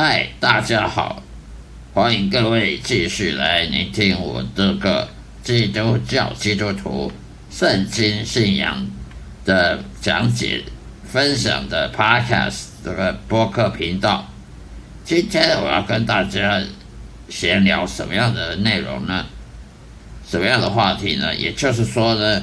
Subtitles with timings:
[0.00, 1.24] 嗨，大家好，
[1.92, 5.08] 欢迎各位继续来聆听我这个
[5.42, 7.10] 基督教基督徒
[7.50, 8.86] 圣经信仰
[9.44, 10.62] 的讲解
[11.04, 14.24] 分享的 Podcast 这个播客频道。
[15.04, 16.62] 今天我要跟大家
[17.28, 19.26] 闲聊什么样的内容呢？
[20.24, 21.34] 什么样的话题呢？
[21.34, 22.40] 也就是说呢，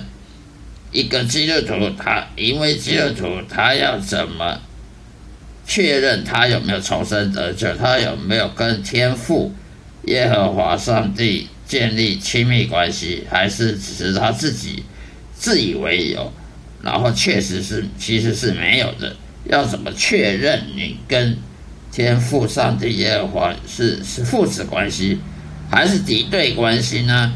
[0.91, 4.59] 一个基督徒他因为基督徒他要怎么？
[5.67, 9.51] 确认他有没有重生得救，他有没有跟天父
[10.03, 14.83] 耶和华上帝建立亲密关系，还是只是他自己
[15.33, 16.31] 自以为有，
[16.83, 19.15] 然后确实是其实是没有的。
[19.45, 21.37] 要怎么确认你跟
[21.91, 25.19] 天父上帝耶和华是是父子关系，
[25.71, 27.33] 还是敌对关系呢？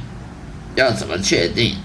[0.76, 1.76] 要怎么确定？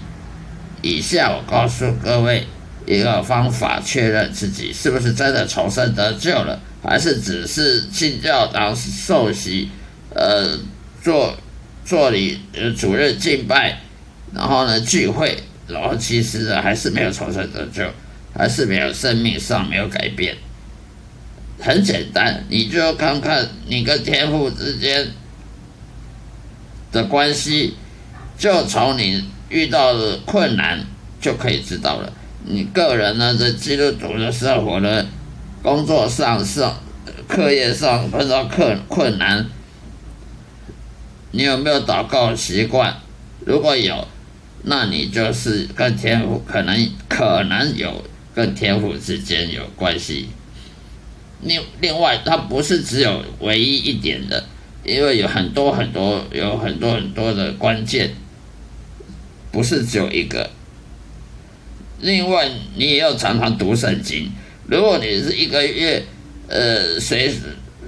[0.83, 2.45] 以下我告诉各位。
[2.85, 9.69] 一个方法确认自己是不是真的重生得救了，还是只是进教堂受洗，
[10.13, 10.57] 呃，
[11.01, 11.35] 做
[11.83, 13.79] 做礼呃主任敬拜，
[14.33, 17.83] 然后呢聚会，然后其实呢还是没有重生得救，
[18.35, 20.35] 还是没有生命上没有改变。
[21.59, 25.07] 很简单，你就看看你跟天父之间
[26.91, 27.75] 的关系，
[28.37, 30.85] 就从你遇到的困难
[31.19, 32.13] 就可以知道了。
[32.47, 35.03] 你个人呢，在基督徒的生活呢，
[35.63, 36.79] 工作上、上
[37.27, 39.47] 课业上碰到困困难，
[41.31, 42.97] 你有没有祷告习惯？
[43.39, 44.07] 如果有，
[44.61, 48.03] 那你就是跟天赋可能可能有
[48.35, 50.29] 跟天赋之间有关系。
[51.41, 54.43] 另另外，它不是只有唯一一点的，
[54.83, 58.13] 因为有很多很多有很多很多的关键，
[59.51, 60.51] 不是只有一个。
[62.05, 64.31] 另外，你也要常常读圣经。
[64.67, 66.03] 如果你是一个月，
[66.47, 67.37] 呃，随时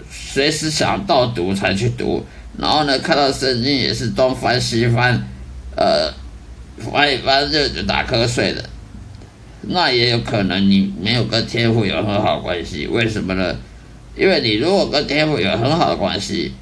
[0.10, 2.26] 随时想到读才去读，
[2.58, 5.22] 然后呢，看到圣经也是东翻西翻，
[5.76, 6.12] 呃，
[6.80, 8.64] 翻一翻就就打瞌睡了，
[9.62, 12.88] 那也有可能你没有跟天父有很好关系。
[12.88, 13.56] 为什么呢？
[14.16, 16.54] 因为你如果跟天父有很好的关系，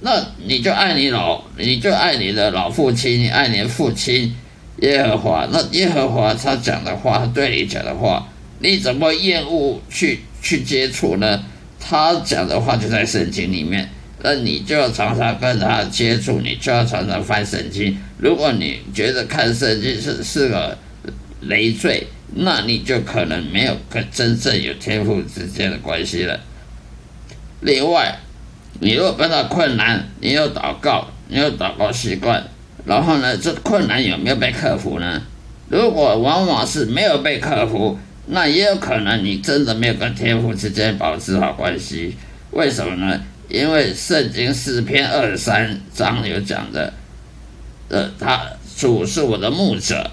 [0.00, 4.34] 那你就爱你老，你就爱你的老父亲，你爱你的父亲。
[4.80, 11.44] 耶和华，那耶和华他讲的话，他对你讲的话，你怎么厌恶去去接触呢？
[11.78, 13.88] 他讲的话就在圣经里面，
[14.22, 17.96] 那你就要常常跟他接触，你就要常常翻圣经。
[18.18, 20.76] 如果你觉得看圣经是是个
[21.42, 26.40] 累赘，那你就可能没有跟真正有天赋之间的关系了。
[27.60, 28.18] 另外，
[28.80, 32.42] 你如果碰到困难，你有祷告，你有祷告习惯。
[32.84, 35.22] 然后呢，这困难有没有被克服呢？
[35.70, 42.14] 如果往往是没有被克服，那也有可能你真的没有跟天父之间保持好关系。
[42.50, 43.20] 为什么呢？
[43.48, 46.92] 因为圣经四篇二十三章有讲的，
[47.88, 48.42] 呃，他
[48.76, 50.10] 主是我的牧者，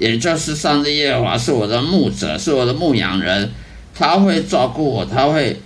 [0.00, 3.50] 也就是上帝耶和华是我的牧者，是我的牧羊人，
[3.94, 5.60] 他会照顾我，他会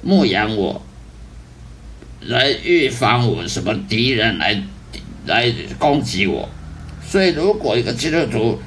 [0.00, 0.82] 牧养我，
[2.20, 4.62] 来预防我什么敌人来。
[5.26, 6.48] 来攻击我，
[7.06, 8.58] 所以如果一个基督徒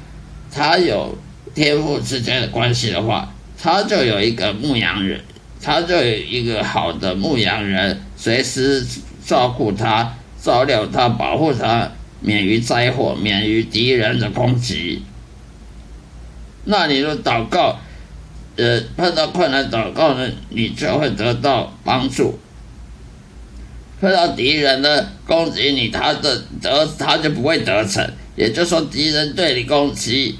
[0.52, 1.16] 他有
[1.54, 5.20] 天赋之间的关系的话，他就有一个牧羊人，
[5.60, 8.86] 他就有一个好的牧羊人，随时
[9.24, 11.90] 照顾他、照料他、保护他，
[12.20, 15.02] 免于灾祸，免于敌人的攻击。
[16.64, 17.78] 那你说祷告，
[18.56, 22.38] 呃，碰到困难祷告呢，你就会得到帮助。
[24.00, 28.04] 碰到敌人呢攻击你，他的得他就不会得逞。
[28.34, 30.36] 也就是说，敌人对你攻击，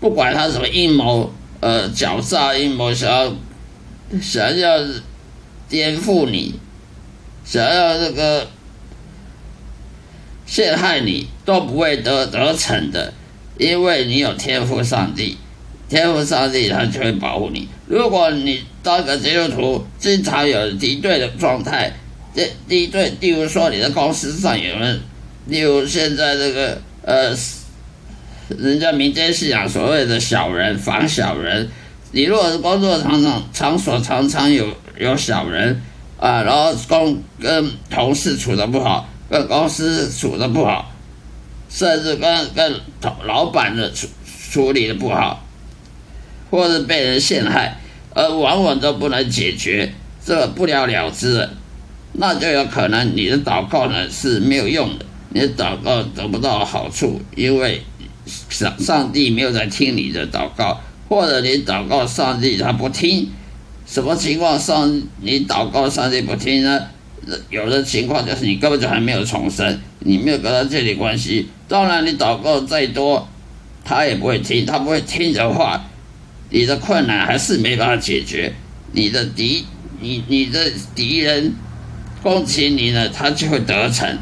[0.00, 1.30] 不管他什么阴谋，
[1.60, 3.30] 呃，狡诈阴谋，想要
[4.22, 4.78] 想要
[5.68, 6.54] 颠覆你，
[7.44, 8.48] 想要这个
[10.46, 13.12] 陷害你，都不会得得逞的，
[13.58, 15.36] 因为你有天赋上帝，
[15.90, 17.68] 天赋上帝他就会保护你。
[17.86, 21.92] 如果你当个基督徒，经常有敌对的状态。
[22.34, 25.00] 这第一对，例如说你的公司上有人，
[25.46, 27.32] 例如现在这个呃，
[28.48, 31.68] 人家民间信仰所谓的小人防小人，
[32.10, 34.66] 你如果是工作场场场所常常有
[34.98, 35.80] 有小人
[36.18, 40.92] 啊，然后公跟同事处的不好，跟公司处的不好，
[41.70, 42.80] 甚至跟跟
[43.24, 44.08] 老板的处
[44.50, 45.46] 处理的不好，
[46.50, 47.78] 或者被人陷害，
[48.12, 49.92] 而往往都不能解决，
[50.24, 51.48] 这不了了之。
[52.14, 57.82] 那就有可能你的祷告呢是没有用的，你的祷告得不到好处，因为
[58.48, 63.30] 上上帝没有在听你的祷告，或者你祷告上帝他不听，
[63.86, 66.80] 什么情况上你祷告上帝不听呢？
[67.48, 71.48] 有的情况就是你根本就还没有重生，你没有跟他建立关系。
[71.66, 73.26] 当然，你祷告再多，
[73.82, 74.66] 他也不会听。
[74.66, 75.82] 他不会听的话，
[76.50, 78.52] 你的困难还是没办法解决。
[78.92, 79.64] 你的敌，
[80.00, 81.54] 你你的敌人
[82.24, 84.18] 攻击你呢，他就会得逞，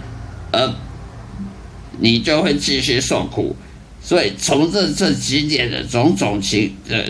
[0.50, 0.74] 而
[2.00, 3.54] 你就会继续受苦。
[4.02, 7.06] 所以，从这这几点的种种情的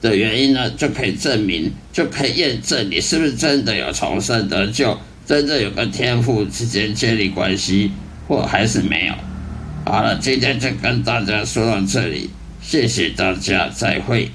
[0.00, 7.92] 的原因呢，就可以证明，就可以验证你是不是真的有重生得救，真正有跟天父之间建立关系，
[8.26, 9.14] 或还是没有。
[9.86, 12.30] 好了，今天就跟大家说到这里，
[12.60, 14.32] 谢谢大家，再会。